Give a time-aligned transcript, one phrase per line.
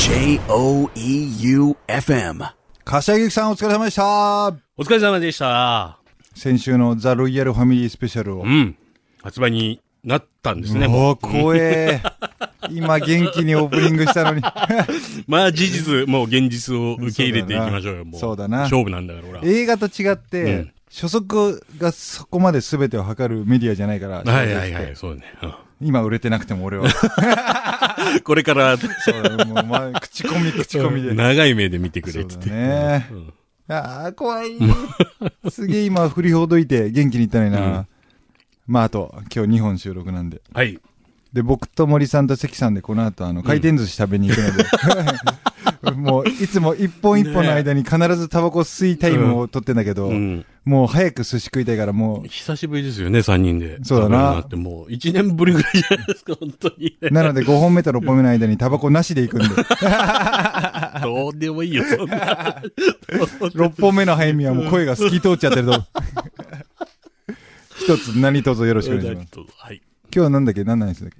[0.00, 2.42] J O E U F M.
[2.86, 5.98] 柏木さんお疲れ様でしたお疲れ様でした。
[6.34, 8.42] 先週のザ・ロイヤルファミリースペシャルを。
[8.42, 8.78] うん。
[9.22, 12.00] 発売になったんですね、もおー、怖え。
[12.70, 14.38] 今元気にオープニングしたのに。
[14.38, 14.42] う。
[15.28, 18.20] まあ、事実、もう現実を受け入れていきましょうよ、もう。
[18.20, 19.44] そうだな勝負なんだから、俺は。
[19.44, 24.24] 映画と違って、うん初速がそこまで全てを測るメディアじゃないから。
[24.24, 25.22] はいはいはい、そうね。
[25.40, 26.88] うん今売れてなくても俺は。
[28.24, 31.14] これから、そうだもう、まあ、口コミ 口コミで。
[31.14, 32.50] 長い目で見てくれってって。
[32.50, 33.06] ね。
[33.68, 34.58] ああ、怖い。
[35.50, 37.60] すげえ今振りほどいて元気にいったのにな。
[37.60, 37.86] うん
[38.70, 40.40] まあ、あと、今日2本収録なんで。
[40.54, 40.78] はい。
[41.32, 44.64] で、僕と森さんと関さんでこの後、あの、回転寿司食べに行くので、
[46.00, 50.44] もう、いつも一本一本の間に必ずタバコ吸いタイムを取ってんだけど、うん。
[50.64, 53.78] もう早く寿司食いたいからも久しぶりですよね、三人で。
[53.82, 56.96] そうだなってもう、一年ぶりぐらいじゃないですか、本当に。
[57.00, 59.48] う、なので5本目と6本目の間にタバコなしで行くんで、
[61.02, 62.62] どうでもいいよ、そんな。
[63.40, 65.84] 6本目の早見はもう声が透き通っちゃってると。
[67.78, 69.30] 一つ何卒よろしくお願いします。
[69.56, 69.80] はい。
[70.04, 70.64] 今日はなんだっけ？
[70.64, 71.10] 何なんですだっ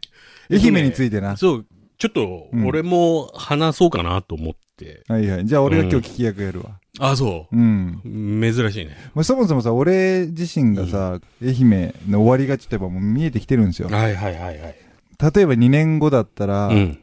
[0.50, 1.36] け愛媛についてな。
[1.38, 1.66] そう、
[1.96, 4.60] ちょっと、俺も話そうかなと思って。
[5.08, 5.46] はいはい。
[5.46, 6.78] じゃあ俺が今日聞き役やるわ。
[6.98, 7.56] あ、そう。
[7.56, 8.00] うん。
[8.42, 8.96] 珍しいね。
[9.14, 13.88] まあ、そもそもさ、俺自身がさ、愛媛の終わりがちょっとやっぱもう見えてきてるんですよ。
[13.88, 14.58] はいはいはいはい。
[14.58, 16.98] 例えば2年後だったら、うん。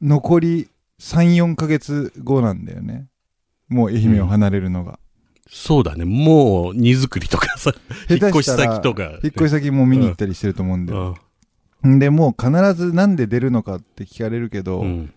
[0.00, 0.68] 残り
[1.00, 3.08] 3、4ヶ月後なんだよね。
[3.68, 4.98] もう愛媛を離れるのが。
[5.50, 6.04] そうだね。
[6.04, 7.72] もう、荷造りとかさ、
[8.10, 9.04] 引っ越し先とか。
[9.22, 11.16] 引っ越し先も見に行ったりしてると思うんだよ。
[11.82, 11.96] うん。
[11.96, 15.12] んで、もう必ずなんで出るのかって聞かれるけど、うん。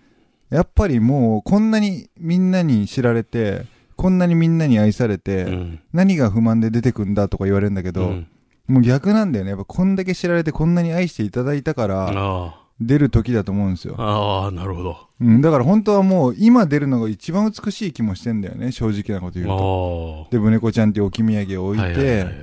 [0.51, 5.79] やっぱりもうこんなにみんなに知られて、こんなにみんなに愛されて、うん。
[5.93, 8.27] 何が不満で出てくんだとか言われるんだけど、うん
[8.67, 9.51] もう逆なんだよね。
[9.51, 13.95] やっぱこんだけ知られてこんなに愛していただいたから、あ出る時だと思うんですよ。
[13.97, 14.45] あ。
[14.45, 14.97] ああ、なるほど。
[15.19, 18.71] うん、だから本当はもう今出るのが一番美しい気もしてんだよね。
[18.71, 20.27] 正直なこと言うと。
[20.29, 21.69] あで、ぶねこちゃんっていう置き土産をあ。
[21.71, 22.33] 置いて、はいはいはい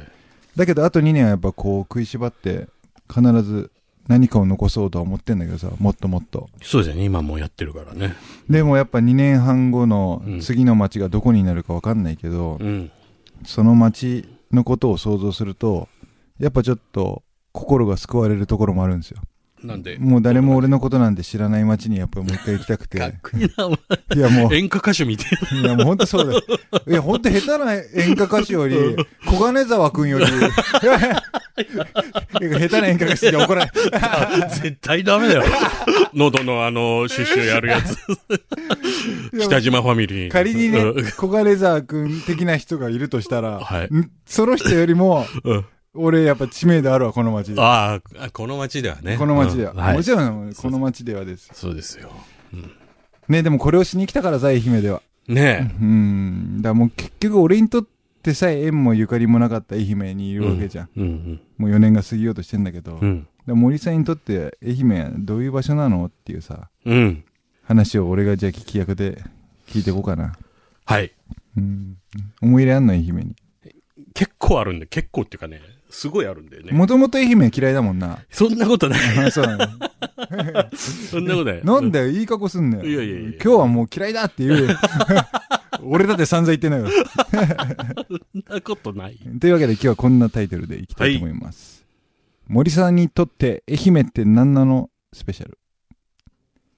[0.59, 2.67] だけどあと2年はやっぱこう食いしばって、
[3.09, 3.71] 必ず
[4.09, 6.49] 何かを残そうとは思ってんだけどさ、もっともっと。
[6.63, 7.05] そうですよね。
[7.05, 8.15] 今もうやってるからね。
[8.49, 12.91] でもやっぱ2年半後のうん次の街がどこになるかわかんないけど、うん。
[13.45, 15.89] その街のことを想像すると、
[16.39, 19.21] やっぱちょっと心が救われるところもあるんですよ。
[19.63, 19.97] なんで？
[19.99, 22.99] もう誰も俺のことなんて知らない街にやっぱもう一回行きたくて。
[22.99, 23.79] かっこいいな、お前
[24.17, 25.29] いやもう、演歌歌手みたい
[25.61, 26.43] いやもう本当そうだよ。
[26.87, 28.77] いや本当下手な演歌歌手より、
[29.27, 30.25] 小金沢くんより、
[31.59, 34.41] 下手な演歌歌手じゃ怒らない。
[34.41, 34.49] な。
[34.49, 35.43] 絶対ダメだよ。
[36.15, 37.97] 喉のあの、シュッシュやるやつ。
[39.41, 40.31] 北島ファミリー。
[40.31, 45.65] 仮にねうん、小金沢くん的な人がいるとしたら、はいんその人よりも、うん
[45.99, 47.61] 俺やっぱ知名度あるわ、この街で。
[47.61, 49.17] ああ、この街ではね。
[49.19, 49.73] この街では。
[49.73, 51.51] うんはいもちろん、この街ではです。
[51.53, 52.11] そうですよ。
[53.29, 55.03] ね、でもこれをしに来たからさ、愛媛では。
[55.29, 56.63] ねうん。
[56.63, 57.87] だもう結局俺にとっ
[58.23, 60.39] てさえ縁もゆかりもなかった愛媛にいえ。
[60.39, 60.89] るわけじゃん。
[60.97, 61.03] うん。
[61.03, 62.99] うんもう4年が過ぎようとしてんだけど。
[63.01, 63.27] うん。
[63.47, 67.25] 森さんにとって愛媛はどういう場所なのっていうさ、うん。
[67.65, 69.23] 話を俺がじゃあ聞き役で
[69.67, 70.35] 聞いていこうかな。
[70.85, 71.13] はい。
[71.57, 71.97] うん。
[72.41, 73.37] 思い入れあんの愛媛に。
[74.19, 76.73] 結構あるんで、結構っていうかね、すごいあるんだよね。
[76.73, 78.19] もともと愛媛嫌いだもんな。
[78.31, 79.27] そんなことない。
[79.27, 79.69] あそうなの。
[80.77, 81.65] そんなことない。
[81.65, 82.85] なんだよ、いい格好すんねよ。
[82.85, 84.77] いやいやいや今日はもう嫌いだって言うよ。
[85.85, 86.89] 俺だって散々言ってないよ。
[86.91, 89.17] そんなことない。
[89.41, 91.87] というわけで今日はこんなタイトルでいきたいと思います。
[92.49, 94.91] 森さんにとって愛媛って何なの？
[95.13, 95.59] スペシャル。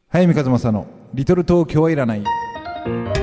[0.09, 3.20] 早見和正のリトル東京はいらない。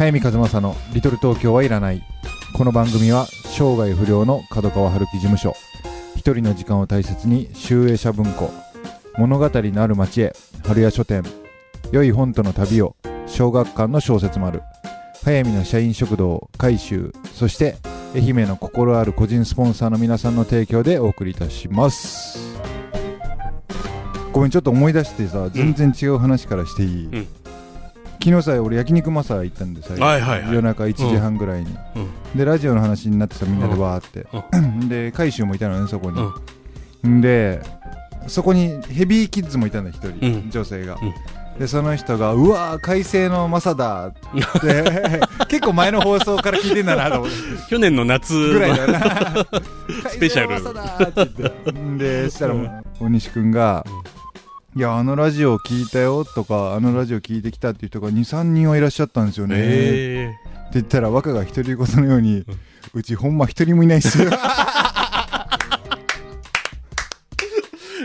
[0.00, 2.02] 早見和正のリトル東京はいらない。
[2.56, 5.52] この番組は生涯不良の角川春樹事務所。
[6.16, 8.50] 一人の時間を大切に集英社文庫。
[9.18, 10.32] 物語のある町へ
[10.66, 11.22] 春屋書店。
[11.92, 14.62] 良い本との旅を小学館の小説丸。
[15.22, 17.12] 早見の社員食堂改修。
[17.34, 17.76] そして
[18.14, 22.38] 愛媛の心ある個人スポンサーの皆さんの提供でお送りいたします。
[24.32, 27.39] ごめん、ちょっと思い出してさ、全然違う話からしていい、うん
[28.22, 30.54] 昨日さ、俺焼肉マサ行ったんでさ、はいはいはい。
[30.54, 32.38] 夜中1時半ぐらいに、うん。
[32.38, 34.26] でラジオの話になってさみんなでわーって、
[34.88, 37.62] で海舟もいたのねそこに、ん、で
[38.26, 40.50] そこにヘビーキッズもいたんだ一人、うん。
[40.50, 41.58] 女性が、うん。
[41.58, 44.20] でその人が「うわー快晴のマサだ」って
[45.48, 47.36] 結構前の放送から聞いてんだなと思って。
[47.68, 49.00] 去年の夏ぐらいだよな。
[50.08, 51.98] スペシャル。
[51.98, 52.54] でそしたら
[52.98, 53.84] 大西君が
[54.76, 59.56] 「いや、あのラジオ聞いたよとか、あのラジオ聞いてきたっていう人が2、3人はいらっしゃったんですよね。
[59.56, 60.32] ってえ
[60.74, 62.44] 言ったら、若が独り言のように、
[62.94, 64.30] うちほんま一人もいないっすよ。
[64.30, 64.30] え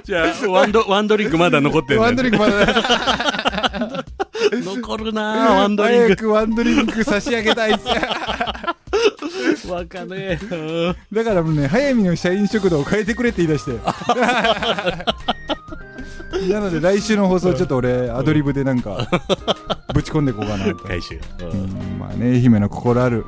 [0.03, 2.05] じゃあ、ワンド、ワンドリンクまだ残ってる、ね。
[2.05, 4.05] ワンドリンクまだ、
[4.51, 9.67] 残るなぁワンドリン早くワンドリンク差し上げたいっす。
[9.67, 9.71] ク。
[9.71, 10.39] わかねえ。
[10.51, 10.55] う
[10.91, 13.73] んだからもうね、早見の社員食堂を変えてくれって言い出して。
[16.51, 19.07] なので来週の放送ちょっと俺、アドリブでなんか、
[19.93, 20.75] ぶち込んでいこうかなと。
[20.75, 21.19] 回収。
[21.41, 23.25] うんまあね、愛媛の心ある、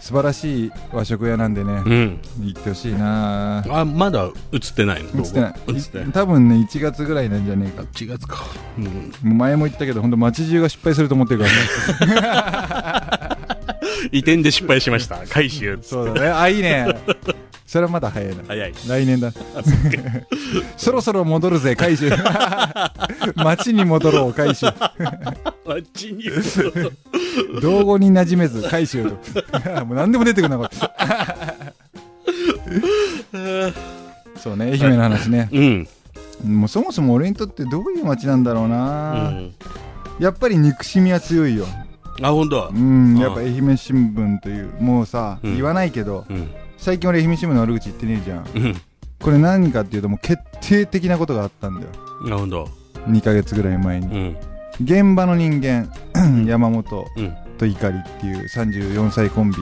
[0.00, 2.18] 素晴らしい和食屋なんでね、うん。
[2.42, 5.22] 行ってほしいなあ、まだ映ってないの？
[5.22, 6.06] 映ってない映ってない。
[6.12, 7.82] 多分ね、1月ぐらいなんじゃねえか。
[7.92, 8.38] 1月か。
[8.78, 9.36] うん。
[9.38, 13.36] 前も言ったけど、本当街中が失敗すると思ってるからね。
[14.12, 15.18] 移転で失敗しました。
[15.28, 15.78] 回収。
[15.82, 16.28] そうだね。
[16.28, 16.86] あ、いいね。
[17.70, 18.42] それはまだ早いな。
[18.48, 18.72] 早い。
[18.88, 19.32] 来年だ。
[20.76, 22.10] そろそろ戻るぜ、回収。
[23.36, 24.66] 街に戻ろう、回収。
[24.66, 26.24] あっちに。
[27.62, 29.84] 道後に馴染めず、回収と。
[29.86, 30.70] もう何でも出てくるな、これ。
[34.36, 35.48] そうね、愛媛の話ね。
[35.52, 35.88] うん。
[36.44, 39.52] もうそもそも俺にとってどういう街なんだろううな、ん。
[40.18, 41.66] やっぱり憎しみは強いよ。
[42.20, 46.50] あ、ほんとうん、あやっぱ愛媛新聞という、もうさ、うん言わないけど、うん。
[46.80, 48.48] 最近俺愛媛新聞の悪口言ってねえじゃん。
[48.54, 48.80] うん。
[49.20, 51.88] これ何かっていうともう決定的なことがあったんだよ。
[52.34, 52.66] あ、ほんと
[53.06, 54.06] 2ヶ月ぐらい前に。
[54.06, 54.36] うん。
[54.82, 55.92] 現場の人間、
[56.46, 57.36] 山本うん。
[57.58, 59.56] と怒りっていう34歳コンビ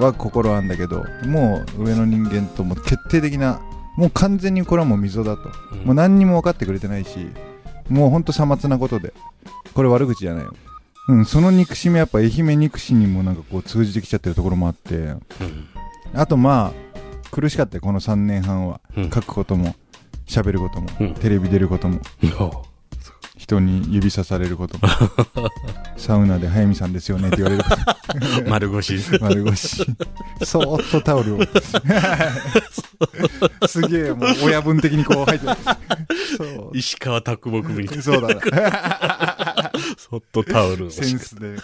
[0.00, 3.60] は心あんだけど、もう上の人間とも決定的な、
[3.96, 5.42] もう完全にこれはもう溝だと。
[5.72, 7.28] うんもう何にも分かってくれてないし、
[7.88, 9.14] もうほんとさまつなことで。
[9.72, 10.52] これ悪口じゃないよ。
[11.08, 15.20] うん、その憎しみはやっぱ愛媛憎しにもなんかこう通じてきちゃってるところもあって、うん。
[16.14, 18.80] あとまあ、苦しかったよ、この3年半は。
[18.96, 19.74] うん書くことも、
[20.26, 22.00] 喋ることも、うんテレビ出ることも、
[23.36, 24.88] 人に指さされることも、
[25.96, 27.76] サウナで早見さんですよねって言われること
[28.50, 28.98] 丸腰。
[29.20, 29.84] 丸腰。
[30.44, 31.40] そーっとタオルを。
[33.66, 35.56] すげえ、もう親分的にこう入ってる。
[36.36, 36.70] そう。
[36.74, 38.02] 石川啄木みたいな。
[38.02, 39.36] そうだな。
[40.00, 40.90] そっとタオルを。
[40.90, 41.56] センスで。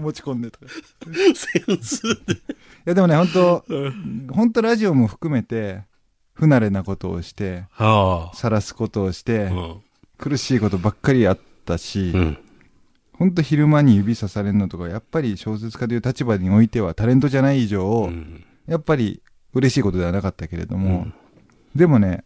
[0.00, 0.58] 持ち込んでた。
[0.64, 0.68] い
[1.34, 2.36] センスで。
[2.84, 3.64] や、でもね、本当
[4.32, 5.82] 本当ラジオも含めて、
[6.34, 9.50] 不慣れなことをして、は晒すことをしてあ。
[9.50, 9.80] う、ん。
[10.18, 12.38] 苦しいことばっかりあったし、うん。
[13.14, 21.06] 本当昼間に指さされるのとか、やっぱり小説家という立場においては、タレントじゃない以上、うんやっぱり嬉しいことではなかったけれども、
[21.74, 22.24] でもね、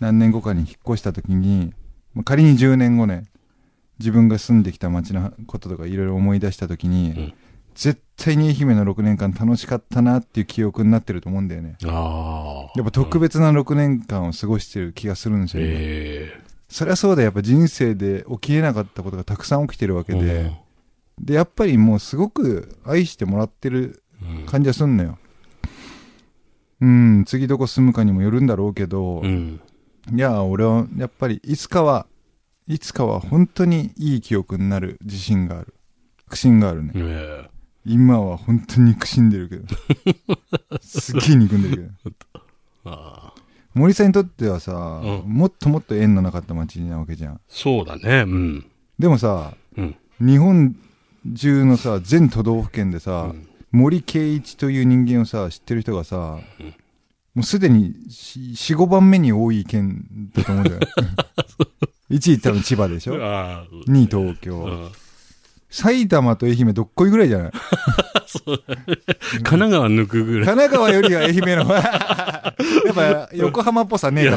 [0.00, 1.74] 何年後かに引っ越した時に、
[2.14, 3.24] まあ仮に10年後ね、
[3.98, 7.34] 自分が住んできた街のこととかいろいろ思い出した時に、うん
[7.78, 11.76] 絶対に愛媛の6年間楽しかったなっていう記憶になってると思うんだよね。
[11.86, 12.72] ああ。
[12.74, 20.52] やっぱ特別な6年間を過ごしてる気がするんですよ、ねえそりゃそうだ、やっぱ人生で起きれなかったことがたくさん起きてるわけえで、
[21.20, 25.16] で、やっぱりもうすごく愛してもらってるうん感じはすんのよ。
[26.80, 29.60] うん、次どこ住むかにもよるんだろうけど、うん。
[30.12, 32.06] いや、俺はやっぱりいつかは、
[32.68, 35.74] いつかは本当にいい記憶になる自信がある。
[36.26, 36.92] 確信があるね。
[36.94, 37.50] ええ
[37.86, 39.66] 今は本当に憎しんでるけど。
[40.82, 42.16] すっげえ憎んでるけど。
[42.84, 43.34] ああ。
[43.72, 47.40] 森さんにとってはさ、うんもっともっと縁のなかった街なわけじゃん。
[47.48, 48.24] そうだね。
[48.26, 48.66] うん。
[48.98, 49.96] でもさ、うん。
[50.20, 50.76] 日本
[51.34, 56.74] 中のさ、全都道府県でさ、うん森圭一という人間をさ、知ってる人がさ、うん
[57.34, 60.80] もうすでに4、5番目に多い県だと思うんだよ。
[62.10, 63.14] 1位多分千葉でしょ？
[63.24, 63.64] ああ。
[63.86, 64.56] ?2 位東京。
[64.56, 64.88] うん
[65.70, 67.52] 埼玉と愛媛どっこいぐらいじゃない？
[68.26, 68.82] そうだね。
[69.42, 70.46] 神奈川抜くぐらい。
[70.46, 71.80] 神奈川よりは愛媛の や
[72.90, 74.36] っぱ横浜っぽさねえか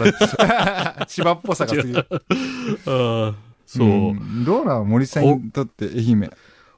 [0.99, 1.05] ら。
[1.07, 2.05] 千葉っぽさがすぎる。
[2.85, 3.35] ああ。
[3.65, 3.87] そう。
[4.11, 6.29] んどうなの森さんにとって愛媛。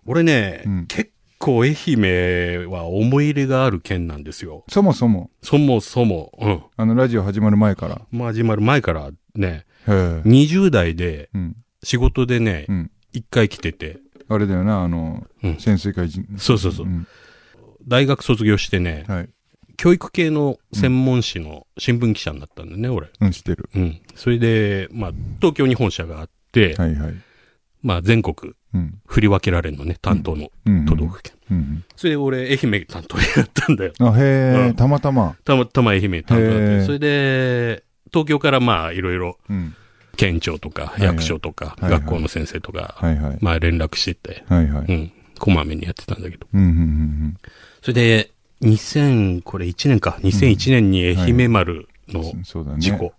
[0.05, 1.09] 俺ね、うん結
[1.39, 4.65] 構愛媛は思い入れがある県なんですよ。
[4.69, 6.61] そもそも、そもそも、うん。
[6.77, 8.01] あのラジオ始まる前から。
[8.11, 9.65] まあ始まる前からね。
[9.87, 11.55] 20代でうん。
[11.83, 12.91] 仕事でねう、ん。
[13.11, 13.99] 一回来てて、
[14.29, 16.25] あれだよな、あの、うん潜水艦人。
[16.37, 17.07] そうそうそううん。
[17.87, 19.29] 大学卒業してね、はい。
[19.75, 23.09] 教育系の専門誌の新聞記者になったんだね、俺。
[23.19, 23.69] うん、知ってる。
[23.75, 24.01] うん。
[24.15, 25.11] それで、まあ、
[25.41, 27.13] 東京に本社があって、はいはい。
[27.81, 28.99] まあ、全国うん。
[29.05, 30.85] 振り分けられるのね、担当のうん。
[30.85, 31.33] 都道府県。
[31.51, 31.83] うん。
[31.95, 33.93] それで俺、愛媛担当やったんだよ。
[33.99, 35.35] あ、へえ、うんたまたま。
[35.43, 36.85] たまたま愛媛担当やっへーて。
[36.85, 39.75] それで、東京からまあ、いろいろ、うん。
[40.15, 43.37] 県庁とか、いはい役所とか、はいはい学校の先生とか、はいはい。
[43.41, 44.85] まあ、連絡してて、はいはい。
[44.87, 45.11] うん。
[45.39, 46.47] こまめにやってたんだけど。
[46.53, 47.37] うん、うん、うん
[47.81, 52.43] それで、2000、これ1年か、2001年に愛媛丸のうん。
[52.45, 52.79] そうだね。
[52.79, 53.13] 事故。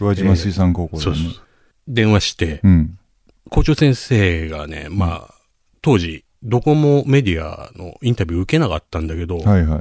[0.00, 1.42] 宇和島水産高校でねそうそう。。
[1.88, 2.98] 電話して、うん。
[3.50, 5.34] 校長先生がね、まあ、
[5.82, 9.80] 当時、どこもメディアのインタビュー受けなかったんだけど、はいはい。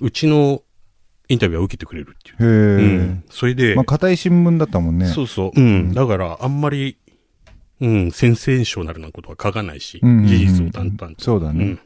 [0.00, 0.62] うちの
[1.28, 2.78] インタビューは受けてくれるっていう。
[2.78, 2.84] へえ。
[2.84, 3.24] うん。
[3.30, 5.06] それで、まあ、硬い新聞だったもんね。
[5.06, 5.60] そうそう。
[5.60, 5.92] うん。
[5.92, 6.96] だから、あんまり、
[7.80, 11.24] うん、センセーショナルなことは書かないし、うんうんうん事実を淡々と。
[11.24, 11.80] そうだねうん。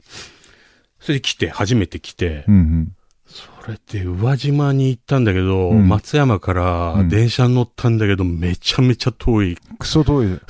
[1.01, 2.97] それで来て、初めて来て、うんうん。
[3.27, 9.59] それで宇和島に行ったんだけど、うん松山からうん電車に乗ったんだけど、めちゃめちゃ遠い。
[9.79, 10.31] クソ遠い。
[10.31, 10.47] だか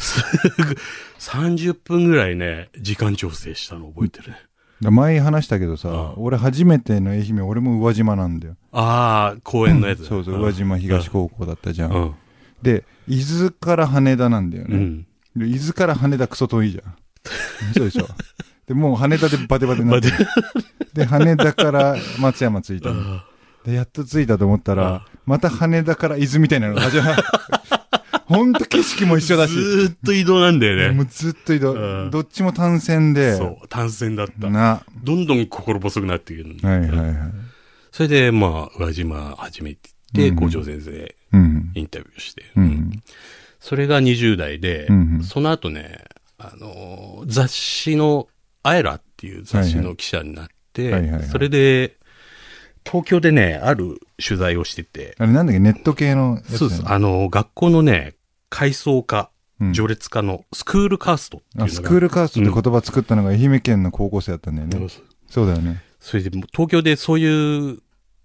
[1.19, 4.39] 30分ぐらいね、時間調整したの覚えてるね。
[4.87, 8.57] ら前話したけどさあ、俺初めての愛媛、俺も宇和島なんだよ。
[8.73, 10.09] ああ、公園のやつだ。
[10.09, 11.87] そうそう、宇和島東高校だったじゃ。
[11.87, 12.15] うんん。
[12.63, 14.77] で、伊豆から羽田なんだよね。
[14.77, 15.07] うん。
[15.37, 16.95] で伊豆から羽田クソ遠いじゃん。
[17.75, 18.07] そうでしょ。
[18.67, 20.15] で、もう羽田でバテバテになってる。
[20.95, 23.21] で、羽田から松山着いたの。
[23.65, 27.23] で、やっと着いたと思ったら、また羽田から伊豆みたいなのが始まる。
[28.33, 29.53] ほんと景色も一緒だし。
[29.53, 30.91] ずーっと移動なんだよね。
[30.91, 31.75] もうずっと移動。
[31.75, 33.37] うんどっちも単線で。
[33.37, 34.49] そう、単線だった。
[34.49, 34.85] な。
[35.03, 36.57] どんどん心細くなっていくる。
[36.63, 37.17] はいはいはい。
[37.91, 41.73] それで、まあ、宇和島始めてって、うん校長先生、うん。
[41.75, 42.45] インタビューして。
[42.57, 43.03] うん。
[43.61, 46.05] それが20代で、うんその後ね、
[46.39, 48.29] あのー雑誌の、
[48.65, 51.97] アエラっていう雑誌の記者になって、はいはいはいはいそれで、
[52.85, 56.83] 東京でね、ある取材をしてて、あれなんだっけ、ネット系のやつだよねそうです。
[56.87, 58.15] あの、学校のね、
[58.53, 59.31] 階層化、
[59.61, 64.89] うん序列化のスクールカーストっていうのがあスクールカーストって言葉作ったのが愛媛県の高校生だったんだよね。
[65.29, 65.81] そうだよね。
[66.01, 67.79] それで、東京でそういう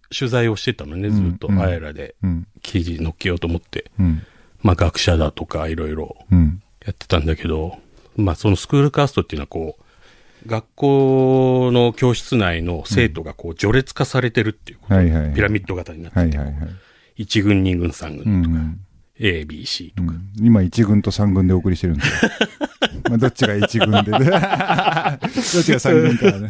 [0.10, 2.48] 取材をしてたのね、ずっと、うんうんアエラでうん。
[2.64, 3.92] 記事載っけようと思って。
[4.00, 4.24] うん。
[4.64, 6.64] まあ学者だとかいろいろうん。
[6.84, 7.78] やってたんだけど、
[8.16, 14.96] まあそのスクールカーストっていうのはこう、学校の教室内の生徒がこう序列化されてるっていうこと、
[15.36, 16.70] ピラミッド型になってて、はいはいはい。
[17.18, 18.80] 一軍、二軍、三う軍、ん。
[19.20, 20.12] A、B、C とか。
[20.12, 22.32] うん今1軍と3軍でお送りしてるんですよ。
[23.10, 24.12] まあどっちが1軍で。
[24.12, 26.50] どっちが3 軍かね。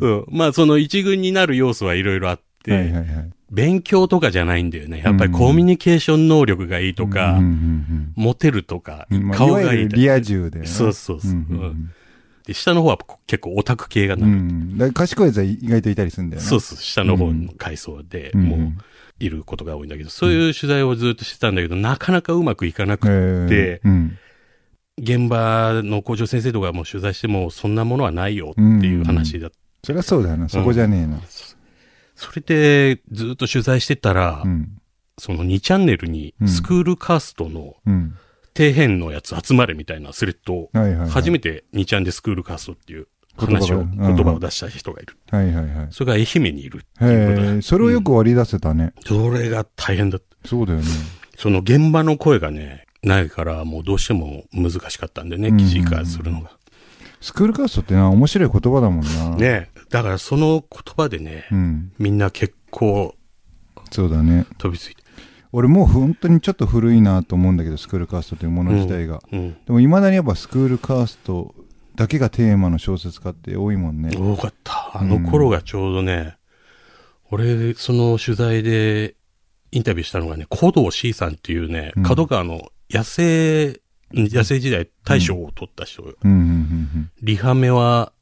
[0.00, 3.06] うんまあその一軍になる要素はいろいろあって、はいはいはい。
[3.50, 5.02] 勉強とかじゃないんだよね。
[5.04, 10.66] やっぱりコミュニケーション能力がいいとか、うんうんモテるとか、顔がいいリア充でね。
[10.66, 11.32] そうそうそう。
[11.32, 11.90] んうん
[12.46, 14.32] で、下の方は結構オタク系がうなる。
[14.32, 14.78] ん。
[14.78, 16.48] だから賢いやつは意外といたりするんだよね。
[16.48, 18.72] そうそう、下の方の階層でうんもう
[19.18, 24.18] いることが多いんだけど、そういう取材をずっとしてたんだけど、なかなかうまくいかなくえて、ーうん
[24.98, 29.50] 現場の校長先生とかも取材しても、そんなものはないよっていう話だ。
[29.84, 30.48] そりゃそうだよな。
[30.48, 31.20] そこじゃねえな。
[32.14, 34.80] それで、ずっと取材してたら、うん。
[35.18, 38.16] その2チャンネルにうんスクールカーストのうん。
[38.56, 40.70] 底辺のやつ集まれみたいなスレッドを。
[41.10, 43.06] 初めて2チャンでスクールカーストっていう
[43.36, 45.16] 話を、うん言葉を出した人がいる。
[45.30, 45.88] はいはいはい。
[45.90, 48.92] それが愛媛にいるっていうそれをよく割り出せたね。
[49.06, 50.48] それが大変だった。
[50.48, 50.86] そうだよね。
[51.36, 56.50] その現場の声がね、ないから、もうどうしても難しかったんでね、うん記事化するのが。
[57.20, 59.36] スクールカーストってな、面白い言葉だもんな。。
[59.36, 61.92] ねだからその言葉でね、うん。
[61.98, 63.14] みんな結構
[63.90, 64.46] そうだね。
[64.58, 65.02] 飛びついて。
[65.52, 69.20] 俺もう本当にちょっと古いなと思うんだけど、スクールカーストというもの自体が。
[69.32, 69.56] うん。
[69.64, 71.54] でも未だにやっぱスクールカースト
[71.96, 74.10] だけがテーマの小説家って多いもんね。
[74.16, 74.90] 多かった。
[74.94, 76.36] あの頃がちょうどね、
[77.30, 79.14] 俺、その取材で
[79.72, 83.80] インタビューしたのがね、古道 C さんっていうねうん、角川の野生、
[84.12, 88.12] 野生時代大賞を取った人、うんうんうんリハメは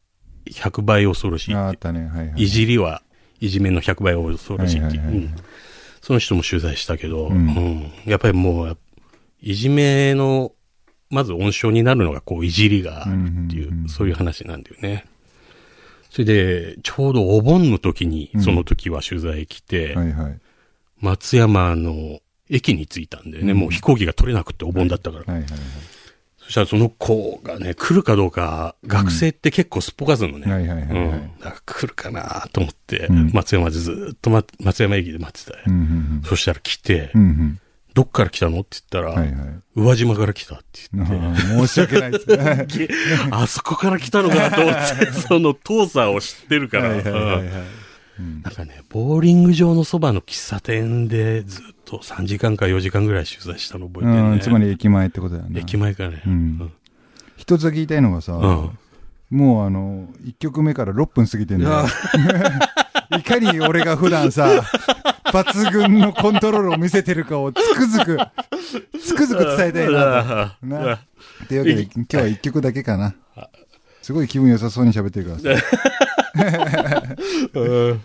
[0.46, 1.58] 100倍恐ろしうん。
[1.58, 2.06] いああったね。
[2.06, 2.42] はいはい。
[2.44, 3.02] いじりは
[3.40, 5.34] いじめの100倍恐ろしいっていうはいはいはいうん
[6.00, 8.78] その人も取材したけど、うんうんやっぱりもう
[9.40, 10.52] いじめの、
[11.14, 15.06] まず温床になるのがこういじりがあるっていう、そういう話なんだよね。
[16.10, 20.38] それで、ちょうどお盆の時に、その時は取材来て、はいはい。
[21.00, 23.52] 松山の駅に着いたんだよね。
[23.52, 25.24] うんもう飛行機が取れなくてお盆だったから。
[25.32, 25.60] はいはいはい。
[26.38, 30.46] そしたらその子がね、来るかどうか、学生って結構すっぽかすのね。
[31.64, 35.64] 来るかなと思って、うん松山でずっと、ま、松山駅で待ってたよ。
[35.66, 37.58] うんうんそしたら来て、うん。
[37.94, 38.60] どっから来たの？
[38.60, 39.62] って言ったら、はいはい。
[39.76, 42.66] 宇和島から来たって言あって、ー申し訳ないですね。
[43.30, 47.44] あそこから来たのかなと思って、その遠さを知ってるから、はいはいはいはい
[48.16, 54.30] うんなんかね、ボーリング場のそばの喫茶店でずっと3時間か4時間ぐらい取材したの覚えてるね。
[54.30, 55.60] うん、つまり駅前ってことだよね。
[55.60, 56.22] 駅前からね。
[56.26, 56.72] うん
[57.36, 58.78] 一つだけ言いたいのがさ、うん
[59.30, 61.86] もうあの、1曲目から6分過ぎてんだよ。
[63.18, 64.62] いかに俺が普段さ、
[65.34, 68.18] 抜群のコントロールを見せてるかをつくづく、
[69.02, 70.66] つくづく伝えたいなと。
[70.66, 71.00] な
[71.48, 73.14] というわけで、今日は1曲だけかな。
[74.00, 77.14] すごい気分良さそうに喋ってるからさ。
[77.54, 78.00] うん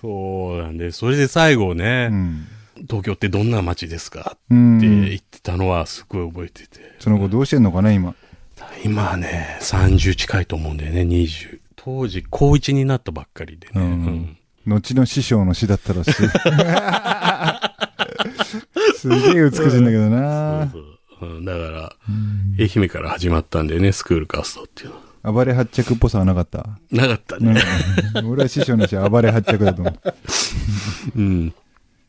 [0.00, 2.48] そうなんで、それで最後ね、うん。
[2.88, 6.80] 東京ってどんな街ですかうんって言ってたのはすごい覚えてて。
[6.98, 8.16] その子どうしてんのかな、今。
[8.84, 11.60] 今はね、30近いと思うんだよね、20。
[11.76, 13.72] 当時、高1になったばっかりでね。
[13.76, 14.36] うんうん
[14.66, 16.12] 後の師匠の師だったらす、
[18.96, 20.82] すげえ美しいんだけどなそう
[21.20, 21.92] そううんだから、
[22.58, 25.32] 愛媛から始まったんだよね、スクールカーストっていうのは。
[25.32, 26.66] 暴れ発着っぽさはなかった？
[26.90, 27.62] なかったね。
[28.16, 30.00] うん俺は師匠の師は暴れ発着だと思う。
[31.16, 31.54] うん。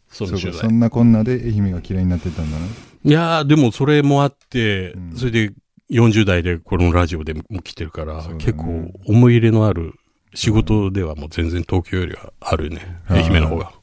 [0.10, 2.66] そそうか、そんなこんなで愛媛が嫌いになってたんだな。
[2.66, 5.52] いやー、でもそれもあって、うんそれで
[5.92, 9.94] 40代でこのラジオでも来てるから、ね結構思い入れのある
[10.34, 13.02] 仕事ではもう全然東京よりはあるね。
[13.10, 13.74] うん愛媛の方が。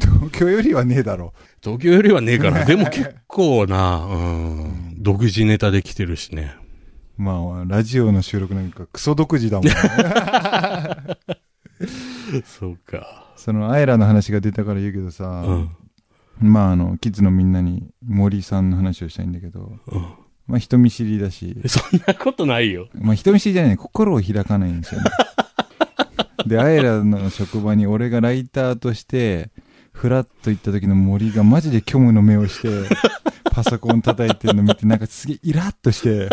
[0.00, 1.32] 東京よりはねえだろ。
[1.62, 6.54] 東京よりはねえから、でも結構な、うん、独自ネタで来てるしね。
[7.16, 9.74] まあ、ラジオの収録なんかクソ独自だもんね。
[12.46, 13.32] そうか。
[13.36, 15.70] その、アイラの話が出たから言うけどさ、うん。
[16.52, 20.02] まあ、あの、キッズのみんなに森さんの話をしたいんだけど、うん。
[20.46, 22.88] まあ、人見知りだし、そんなことないよ。
[22.94, 25.10] まあ、人見知りじゃない、心を開かないんですよね。
[26.46, 29.50] で、アイラの職場に俺がライターとして、
[29.92, 32.68] フラッと行った時の森がマジで虚無の目をして、
[33.50, 36.28] パソコン叩いてるの見て、なんかすげえイラッとして、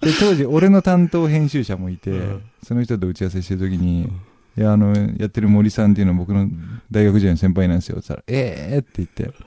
[0.00, 2.42] で、当時俺の担当編集者もいて、うん。
[2.62, 4.10] その人と打ち合わせしてる時に、
[4.56, 6.48] いや、あの、やってる森さんっていうのは僕の
[6.90, 7.98] 大学時代の先輩なんですよ。
[7.98, 9.38] って言ったら、ええー、って言って、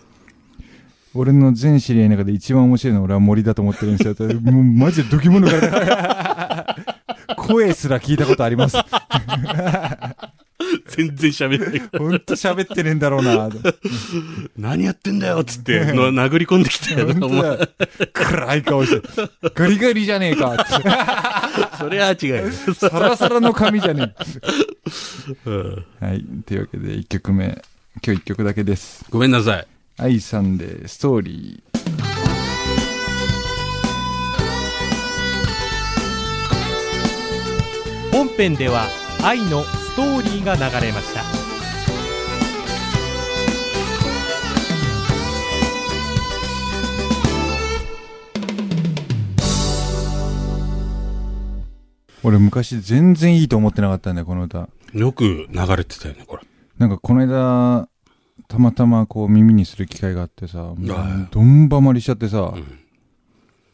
[1.14, 4.16] 俺の全知り合いの中で一番面白いのは俺は森だと思ってるんですよ。
[4.42, 6.51] もうマジでドキモノが
[7.52, 8.78] 声すら聞いたことあります。
[10.88, 11.90] 全然喋んない。
[11.98, 13.50] ほんと喋ってねえんだろうな。
[14.58, 17.58] 何やってんだよっつって、の殴り込んできたよな、お前。
[18.14, 19.08] 暗い顔して、
[19.56, 20.64] ガリガリじゃねえかって。
[21.78, 22.52] それは違うよ。
[22.74, 24.14] サラサラの髪じゃね
[25.46, 26.06] うんえ。
[26.06, 26.26] はい。
[26.46, 27.62] というわけで、1曲目。
[28.06, 29.06] 今日1曲だけです。
[29.10, 29.68] ごめんなさい。
[29.98, 31.71] 愛さんで、ストーリー。
[38.12, 38.88] 本編では
[39.24, 41.22] 愛のストーリーが流れました
[52.24, 54.70] 俺昔全然いいと思ってなかったんだよ、この歌。
[54.94, 56.44] よく流れてたよね、これ。
[56.78, 57.88] なんかこの間、
[58.48, 60.74] たまたまこう耳にする機会があってさ、
[61.32, 62.78] どんばまりしちゃってさ、うん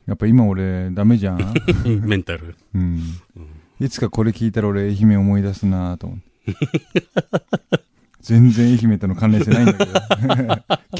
[0.07, 1.53] やっぱ今俺ダメじゃん？
[2.07, 2.55] メンタル。
[2.73, 3.01] うん。
[3.79, 6.25] いつかこれ聞いたら俺愛媛思い出すなと思って。
[8.21, 9.91] 全然愛媛との関連性ないんだけど。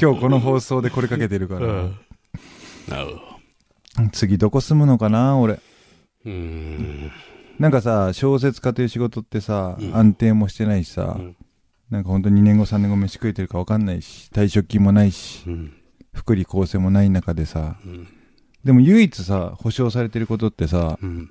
[0.00, 1.66] 今日この放送でこれかけてるから。
[1.66, 1.96] うん
[2.88, 3.10] なるほ
[4.04, 4.08] ど。
[4.12, 5.54] 次どこ住むのかな俺。
[5.54, 7.10] うーん。
[7.58, 11.36] なんかさ、小説家という仕事ってさ、うん安定もしてないしさ、うん
[11.90, 15.72] なんかほんと2年後3年後飯食えてるか分かんないし、退職金もないし、うん。
[16.12, 18.06] 福利厚生もない中でさ、うん。
[18.62, 21.30] でも唯一さ、保証されてることってさ、うん。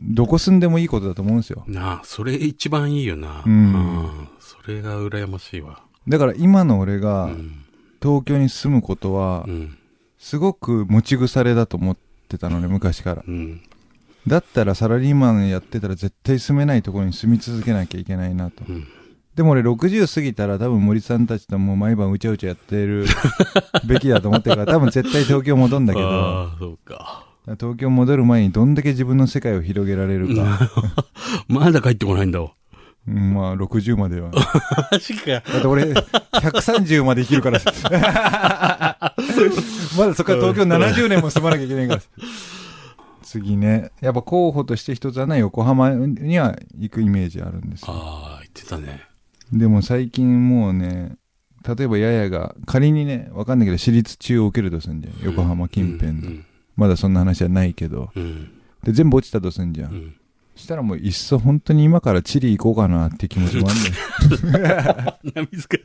[0.00, 1.64] どこ住んでもいいことだと思うんですよ。
[1.66, 3.42] なあ、それ一番いいよな。
[3.44, 5.82] うんそれが羨ましいわ。
[6.08, 7.64] だから今の俺うがん。
[8.02, 9.76] 東京に住むことはう、ん。
[10.18, 11.96] すごく持ち腐れだと思っ
[12.28, 13.24] てたのね、昔から。
[13.26, 13.60] うん。
[14.26, 18.64] だったらサラリーマンやってたら絶対住めないところに住み続けなきゃいけないなと。
[18.68, 18.86] うん。
[19.34, 23.06] でも俺60過ぎたら多分森さんたちともう毎晩うちゃうちゃやってる
[23.86, 27.26] べきだと思ってるから多分絶対東京戻んだけど、ああ、そうか。
[27.44, 30.70] 東京戻る前にどんだけ自分の世界を広げられるか。
[31.48, 32.52] まだ帰ってこないんだわ。
[33.08, 34.30] うんまあ60までは。
[34.92, 35.26] マジか。
[35.26, 37.60] だって俺、130まで生きるから。
[39.98, 42.02] まだそこから東京70年も住まなきゃいけないから。
[43.24, 43.90] 次ね。
[44.00, 47.88] やっぱ候補として一つはね、横浜には行くイメージあるんですよ。
[47.90, 49.02] ああ、言ってたね。
[49.52, 51.16] でも最近もうね、
[51.66, 55.14] 例えばややが、仮にね、わかんないけど、私立中を受けるとすんじゃん。
[55.24, 56.28] 横浜近辺の。
[56.28, 56.44] うん。
[56.76, 58.10] まだそんな話はないけど。
[58.14, 58.50] うん。
[58.82, 59.88] で、全部落ちたとすんじゃ。
[59.88, 60.14] うんん。
[60.54, 63.82] したらもういっそ本当に今からチリ行こうかなって気持ちもあんね
[65.34, 65.78] な水か？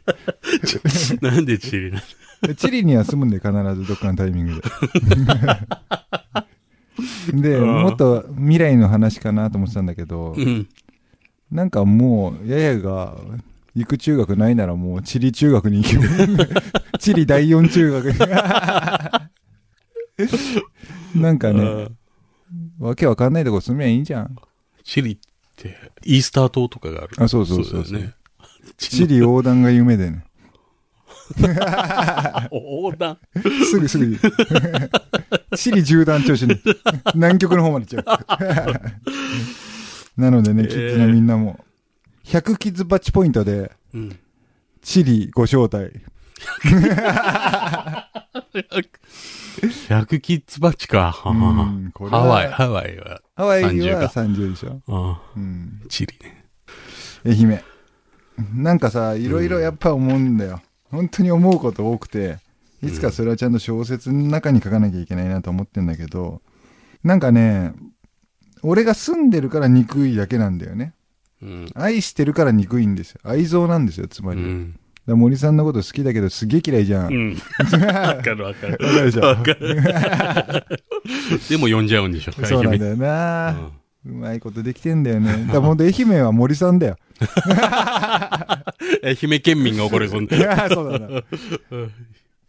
[0.66, 2.04] ちなんでチリな
[2.42, 4.62] でチリには住むんで必ずどっかのタイミングで。
[7.34, 10.68] で、うんもっと未来の話かなと思ってたんだけど、うん。
[11.52, 13.16] なんかもう、ややが
[13.76, 16.50] 行く中学ないならもうチリ中学に行ける。
[17.00, 18.20] チリ第四中学に。
[21.16, 21.90] なんかね、
[22.80, 24.36] わけわかんないとこ住みゃいいんじゃん。
[24.84, 25.18] チリっ
[25.56, 27.10] て、イースター島とかがある。
[27.18, 28.14] あそうそうそうだよね。
[28.78, 30.24] チリ横断が夢でね。
[32.52, 33.18] 横断。
[33.70, 34.18] すぐすぐ。
[35.56, 36.60] チリ縦断調子に。
[37.16, 38.80] 南極の方まで行っちゃ
[40.18, 40.22] う。
[40.22, 41.64] なのでね、えーキッズのみんなも、
[42.24, 44.20] 100キッズバッチポイントで、うん。
[44.82, 45.92] チリご招待。
[49.62, 51.12] 100キッズバッチか。
[51.12, 53.22] はははうん これワイ、ハワイは。
[53.36, 54.82] ハワイは30か30でしょ。
[54.88, 55.82] あうん。
[55.90, 56.46] チリね。
[57.26, 57.62] 愛媛。
[58.54, 60.62] なんかさ、いろいろやっぱ思うんだよ。
[60.92, 62.38] 本当に思うこと多くて、
[62.84, 66.42] いつかそれはちゃんと小説の中に書かなきゃいけないなと思ってんだけど、
[67.04, 67.74] なんかね、
[68.62, 70.94] 俺が住んでるから憎いだけなんだよね。
[71.42, 71.70] うん。
[71.76, 73.22] 愛してるから憎いんですよ。
[73.24, 74.80] 愛憎なんですよ、つまうん。
[75.12, 77.04] ら森さんのこと好きだけどすげえ嫌いじゃん。
[77.04, 77.34] わ、うん。
[77.88, 78.78] わかるわかる。
[78.78, 79.22] かるでしょ？
[79.22, 80.64] わかる。
[81.50, 82.46] でも呼んじゃうんでしょ、よ。
[82.48, 83.56] そうなんだよな、
[84.06, 85.32] うまいことできてんだよね。
[85.48, 86.98] だからほんと愛媛は森さんだよ。
[89.04, 91.22] 愛媛県民が怒る、そんいやそうだな。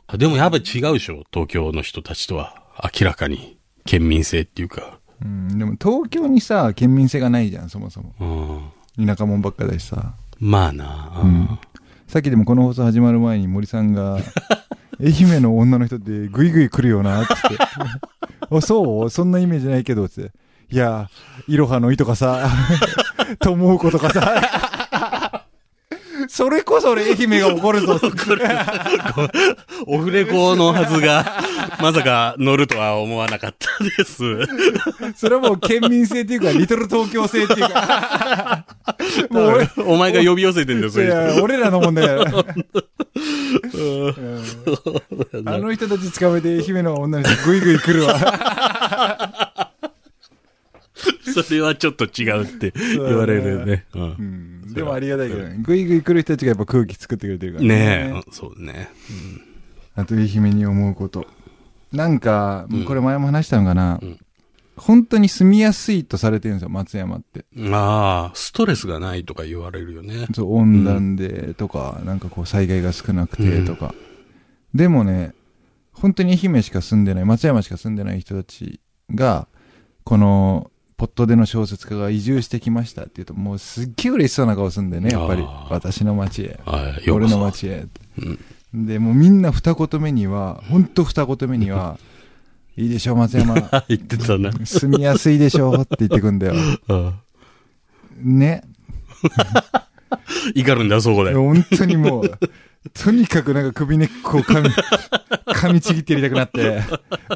[0.07, 2.63] あでもやっぱり違うでしょ、東京の人たちとは。
[2.99, 3.59] 明らかに。
[3.85, 4.99] 県民性っていうか。
[5.23, 8.15] うん、でも東京にさ、県民性がないじゃん、そもそも。
[8.97, 9.07] うん。
[9.07, 10.15] 田舎者ばっかだしさ。
[10.39, 11.21] まあな。
[11.23, 11.59] うん
[12.09, 14.17] さっきでもこの放送始まる前に森さんが、
[14.99, 17.67] 愛媛の女の人ってグイグイ来るよな、って言って。
[18.51, 19.11] あ、そう？
[19.11, 20.33] そんなイメージないけど、って。
[20.71, 21.11] いや、
[21.47, 22.49] いろはのいとかさ、
[23.41, 24.78] と思うことかさ。
[26.31, 27.99] それこそ俺愛媛が怒るぞ。
[29.87, 31.43] オフレコのはずが、
[31.81, 34.19] まさか乗るとは思わなかったです。
[35.17, 38.65] それはもう県民性っていうか、リトル東京性っていうか。
[39.31, 41.07] もう俺、お前が呼び寄せてんだよ、それ。
[41.07, 42.45] いや、俺らの問題だよ。
[45.47, 49.68] あの人たち捕まえて愛媛の女の人グイグイ来るわ。
[51.43, 53.85] それはちょっと違うって言われるね。
[53.95, 55.57] ううんん、でもありがたいけどね。
[55.63, 58.89] グイグイ来る人たちがやっぱ空気作ってくれてるからねえ、そうね。
[59.95, 61.27] あと愛媛に思うこと。
[61.93, 64.19] なんか、うんこれ前も話したのかな、うん
[64.79, 67.45] 本当に住みやすいとされてるんですよ、松山って。
[67.73, 70.27] ああ、ストレスがないとか言われるよね。
[70.33, 73.93] そう、温暖でとか、なんかこう災害が少なくてとか。
[74.75, 75.35] でもね、
[75.93, 78.81] 本当に愛媛しか住んでない、松山しか住んでない人たち
[79.13, 79.49] が、
[80.05, 86.61] この、ポットでの小説家が移住してきましたって言うと、もうすっげえ嬉しそうな顔するんでね、やっぱり私の町へ。
[87.11, 87.87] 俺の町へ。
[88.19, 88.39] うん
[88.75, 91.99] で、もうみんな二言目には、ほんと二言目には、
[92.77, 93.55] いいでしょ、松山。
[93.89, 94.53] 言ってたな。
[94.65, 96.55] 住みやすいでしょって言ってくんだよ。
[96.89, 97.15] あ
[98.23, 98.63] ね。
[99.73, 99.89] あ
[100.55, 101.35] 怒るんだ、そこで。
[101.35, 102.39] 本当にもう、
[102.95, 104.69] とにかくなんか首根っこを噛み、
[105.55, 106.83] 噛みちぎってやりたくなって、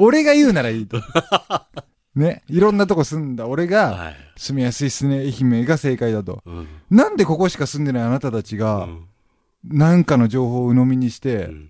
[0.01, 1.03] 俺が言うならいいと。
[2.14, 2.42] ね。
[2.48, 4.16] いろんなとこ住んだ俺が、はい。
[4.37, 6.42] 住みやすいっすね、愛媛が正解だと。
[6.44, 6.66] うん。
[6.90, 9.07] なんでここしか住んでないあなたたちうが、ん
[9.64, 11.68] なんかの情報を鵜呑みにして、うん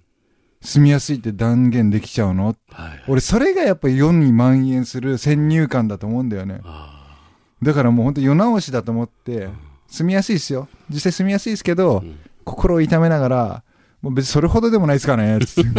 [0.65, 2.55] 住みやすいって断言できちゃうの？
[2.71, 3.05] はい。
[3.09, 6.61] 俺、それがやっぱ世に蔓延する先入観だと思うんだよね。
[6.63, 7.19] あ
[7.61, 9.49] だからもう本当世直しだと思って、
[9.89, 10.69] 住みやすいっすよ。
[10.89, 13.65] 実際住みやすいですけど、うん心を痛めながら、
[14.03, 15.71] もう別にそれほどでもないですかね、つって。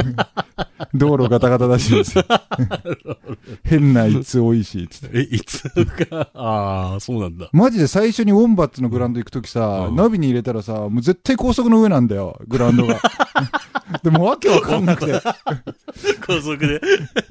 [0.93, 2.23] 道路ガタガタだしですよ。
[3.63, 5.19] 変な椅子多いし、つって。
[5.19, 7.49] え、いつか、ああ、そうなんだ。
[7.51, 12.99] マジで最初にウォンバッツのグラウンド行くときさ、うんナビに入れたらさ、もう絶対高速の上なんだよ、グラウンドが。
[14.03, 15.21] でもわけわかんなくて。
[16.25, 16.81] 高速で。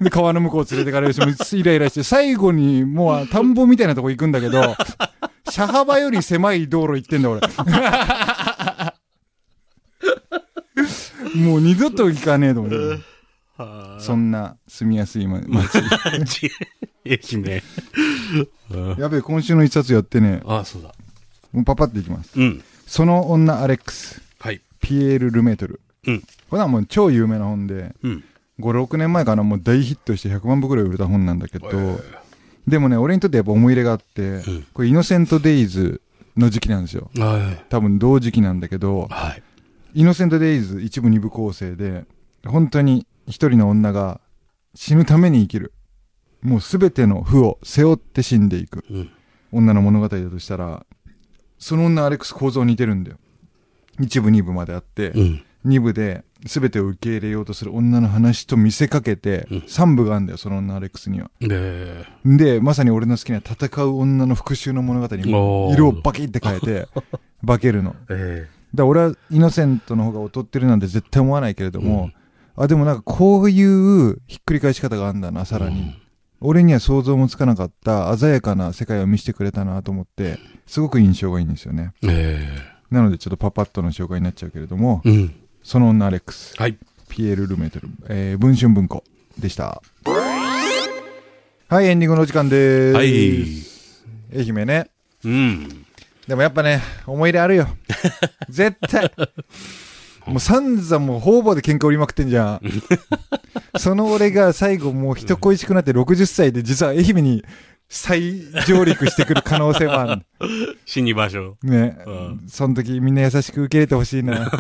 [0.01, 4.77] で、川の向こう連れてかれるし、もうイライラして、最後にもう田んぼみたいなとこ行くんだけど、
[5.51, 7.41] 車幅より狭い道路行ってんだ、俺。
[11.37, 13.01] もう二度と行かねえと思う。
[13.57, 15.49] は そんな住みやすい街。
[17.05, 17.63] 愛媛。
[18.71, 20.95] うんやべえ、今週の一冊やってね、ああ、そうだ。
[21.53, 22.31] もうパパっていきます。
[22.41, 22.63] うん。
[22.87, 24.61] その女アレックス、はい。
[24.81, 25.81] ピエール・ルメートル。
[26.07, 26.21] うん。
[26.21, 28.25] これはもう超有名な本で、うん。
[28.61, 32.01] 5、6年前かな、もう大ヒットして100万部くらい売れた本なんだけど、
[32.67, 36.01] でもね、俺にとってやっぱ思い入れがあって、うんこれイノセント・デイズ
[36.37, 37.11] の時期なんですよ。
[37.19, 37.65] はい。
[37.69, 39.43] 多分同時期なんだけど、はい。
[39.95, 42.05] イノセント・デイズ一部二部構成で、
[42.47, 44.21] 本当に一人の女が
[44.75, 45.73] 死ぬために生きる。
[46.43, 49.11] もうすべての負を背負って死んでいくうん。
[49.53, 50.87] 女の物語だとしたら、
[51.59, 53.19] その女アレックス構造似てるんだよ。
[54.01, 55.45] 一部二部まであって、うん。
[55.65, 61.31] 二部で全てを受け入れようとする女の話と見せかけてうん、三部があるんだよ、その女アレックスには。
[61.41, 66.89] で、で、まさに俺の好きな戦う女の復讐の物語に色をバキって変えて、
[67.47, 67.95] 化けるの。
[68.09, 72.11] えだから俺はイノセントの方が劣ってるなんて絶対思わないけれども、
[72.57, 76.01] あ、でもなんかこういうひっくり返し方があるんだな、さらに。
[76.41, 81.93] 俺には想像もつかなかった鮮やかな世界を見せてくれたなと思って、すごく印象がいいんですよね。
[82.03, 82.49] え
[82.91, 85.35] なのでちょっとパパッとの紹介になっちゃうけれども、えうん。
[85.63, 86.77] その女アレックス、はい。
[87.09, 89.05] ピエール・ルメートル、えー、文春文庫
[89.39, 89.83] でした。
[91.69, 94.05] はい、エンディングのお時間でーす。
[94.35, 94.43] はい。
[94.43, 94.91] 愛媛ね。
[95.25, 95.87] うん。
[96.27, 97.69] でもやっぱね、思い入れあるよ。
[98.49, 99.11] 絶対。
[100.27, 102.61] もう散々もう方々で喧嘩売りまくってんじゃん。
[103.79, 107.45] その俺が最後もう人恋しくなって60歳で実は愛媛に
[107.89, 110.23] 再上陸してくる可能性もある。
[110.87, 111.57] 死に場所。
[111.63, 111.99] ね。
[112.07, 114.49] うんその時みんな優しく受け入れてほしいな。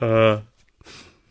[0.00, 0.40] あ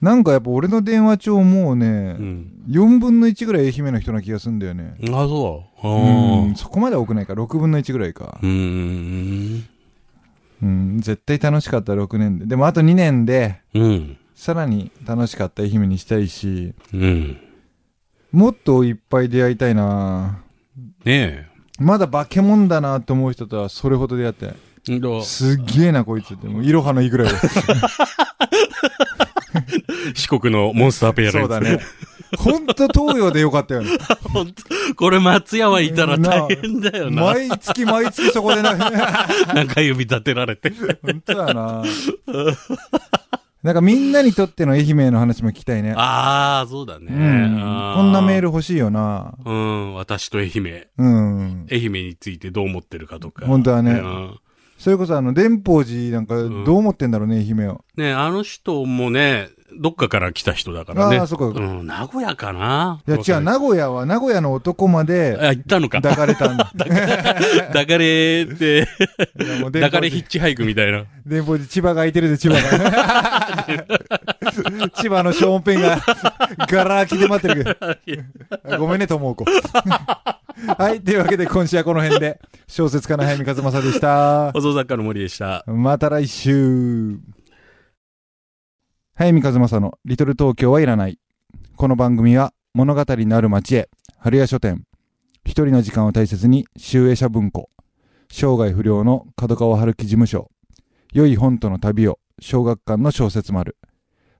[0.01, 2.51] なんかやっぱ俺の電話帳もうね、うん。
[2.69, 4.95] 4分の1ぐらい愛媛の人な気がするんだよね。
[5.03, 5.74] あ、そう。
[5.85, 7.33] うん、あそこまで多くないか。
[7.33, 8.47] 6分の1ぐらいかう。
[8.47, 9.67] ん。
[10.63, 12.45] うん、絶対楽しかった6年で。
[12.45, 14.17] でもあと2年で、うん。
[14.35, 17.37] さらに楽しかった愛媛にしたいし、うん。
[18.31, 20.41] もっといっぱい出会いたいな
[21.05, 21.47] ね
[21.79, 24.53] まだ化け物だなと思う人とはそれほど出会って
[25.23, 26.47] すっげえなこいつって。
[26.47, 27.39] もう、いろはのいいぐらいだ。
[30.13, 31.39] 四国のモンスターペアレンツ。
[31.39, 31.79] そうだね。
[32.37, 33.89] ほんと東洋でよかったよね。
[34.95, 37.23] これ松屋はいたら大変だよな。
[37.23, 40.71] 毎月毎月そこでな、なんか指立てられて。
[41.01, 41.83] 本当だな
[43.63, 45.93] なんかみんなにとっての愛媛の話も聞きたいね。
[45.97, 47.07] ああ、そうだね。
[47.09, 47.59] うん。
[47.59, 48.45] あこんなメール。
[48.45, 49.33] 欲しいよな。
[49.43, 50.85] うん、私と愛媛。
[50.99, 51.65] うん。
[51.71, 53.47] 愛媛についてどう思ってるかとか。
[53.47, 54.39] 本当はねうん
[54.77, 57.83] それこそあの、伝法寺なんかどう思ってんだろうね、愛媛を。
[57.95, 61.17] ねあの人もね、どっかから来た人だからね。
[61.17, 66.01] ああそっかうん、名古屋かないや、違う、名古屋は名古屋の男まであ、行ったのか。
[66.01, 66.71] 抱かれたんだ。
[67.73, 68.87] だかれって、
[69.39, 71.05] いやもうだかれヒ伝ッチハイクみたいな。
[71.41, 73.65] 法寺千葉が空いてるで、千葉が。
[74.95, 75.99] 千葉のショーンペンが、
[76.67, 78.77] ガラ空きで待ってるけど。
[78.77, 79.45] ごめんね、ともうこ。
[80.77, 84.51] はい、というわけで今週はこの辺で、小説家の早見和正でした。
[84.51, 85.63] 放送作家の森でした。
[85.67, 87.17] また来週。
[89.17, 91.17] 早見和正のリトル東京はいらない。
[91.77, 94.83] この番組は物語のある街へ、春屋書店、
[95.45, 97.69] 一人の時間を大切に、集英社文庫、
[98.29, 100.51] 生涯不良の角川春樹事務所、
[101.13, 103.77] 良い本との旅を、小学館の小説丸、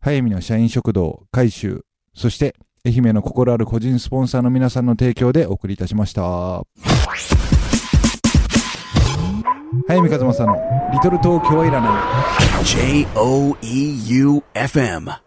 [0.02, 2.54] 早見の社員食堂、改修、そして、
[2.86, 6.66] 愛媛の心ある個人スポンサーの皆さんの提供でお送りいたしました。
[9.88, 10.56] 早見和正の
[10.94, 11.90] リトル東京はいらな
[12.62, 12.66] い。
[12.66, 15.25] J O E U F M.